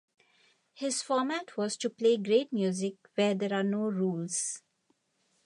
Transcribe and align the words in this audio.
His 0.73 1.03
format 1.03 1.57
was 1.57 1.77
to 1.77 1.87
play 1.87 2.17
great 2.17 2.51
music 2.51 2.95
where 3.13 3.35
there 3.35 3.53
are 3.53 3.61
no 3.63 3.81
rules. 3.83 4.63